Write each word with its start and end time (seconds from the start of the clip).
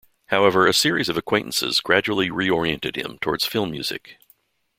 However, 0.29 0.65
a 0.65 0.73
series 0.73 1.09
of 1.09 1.17
acquaintances 1.17 1.79
gradually 1.79 2.31
re-oriented 2.31 2.95
him 2.95 3.19
towards 3.19 3.45
film 3.45 3.69
music. 3.69 4.17